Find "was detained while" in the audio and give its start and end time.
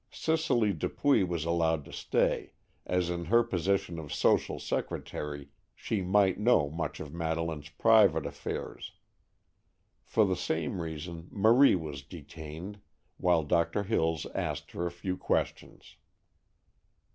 11.75-13.43